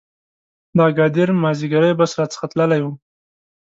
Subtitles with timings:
[0.75, 2.85] د اګادیر مازیګری بس را څخه تللی و.